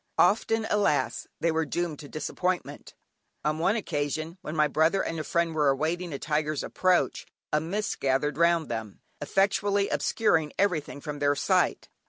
Often, 0.17 0.65
alas! 0.71 1.27
they 1.41 1.51
were 1.51 1.63
doomed 1.63 1.99
to 1.99 2.09
disappointment. 2.09 2.95
On 3.45 3.59
one 3.59 3.75
occasion 3.75 4.39
when 4.41 4.55
my 4.55 4.67
brother 4.67 5.03
and 5.03 5.19
a 5.19 5.23
friend 5.23 5.53
were 5.53 5.69
awaiting 5.69 6.11
a 6.11 6.17
tiger's 6.17 6.63
approach, 6.63 7.27
a 7.53 7.61
mist 7.61 7.99
gathered 7.99 8.35
round 8.35 8.67
them, 8.67 9.01
effectually 9.21 9.89
obscuring 9.89 10.53
everything 10.57 11.01
from 11.01 11.19
their 11.19 11.35
sight. 11.35 11.87